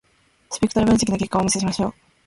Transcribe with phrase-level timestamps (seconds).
[0.49, 1.93] スペクトル分析の結果をお見せしましょう。